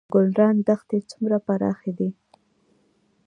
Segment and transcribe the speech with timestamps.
[0.13, 2.09] ګلران دښتې څومره پراخې دي؟